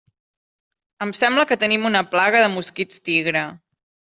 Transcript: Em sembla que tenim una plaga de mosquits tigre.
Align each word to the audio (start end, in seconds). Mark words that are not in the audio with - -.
Em 1.07 1.11
sembla 1.19 1.45
que 1.51 1.59
tenim 1.65 1.85
una 1.91 2.03
plaga 2.15 2.43
de 2.47 2.51
mosquits 2.57 3.07
tigre. 3.11 3.45